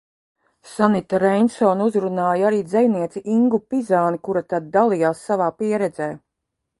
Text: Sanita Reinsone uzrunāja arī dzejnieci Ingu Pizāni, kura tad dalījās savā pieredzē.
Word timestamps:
Sanita 0.75 1.17
Reinsone 1.23 1.85
uzrunāja 1.89 2.47
arī 2.49 2.61
dzejnieci 2.71 3.23
Ingu 3.35 3.59
Pizāni, 3.73 4.21
kura 4.29 4.43
tad 4.55 4.73
dalījās 4.79 5.23
savā 5.29 5.55
pieredzē. 5.61 6.09